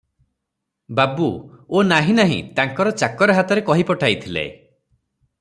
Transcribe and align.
ବାବୁ– 0.99 1.27
ଓ 1.77 1.83
ନାହିଁ 1.89 2.15
ନାହିଁ, 2.21 2.39
ତାଙ୍କର 2.61 2.95
ଚାକର 3.03 3.37
ହାତରେ 3.41 3.65
କହି 3.71 3.87
ପଠାଇଥିଲେ। 3.93 4.49